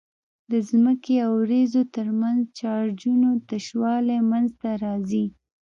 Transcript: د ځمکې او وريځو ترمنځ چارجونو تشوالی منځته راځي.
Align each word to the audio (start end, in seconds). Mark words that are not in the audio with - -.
د 0.51 0.53
ځمکې 0.69 1.15
او 1.25 1.31
وريځو 1.41 1.81
ترمنځ 1.95 2.41
چارجونو 2.59 3.29
تشوالی 3.49 4.19
منځته 4.31 4.69
راځي. 4.83 5.25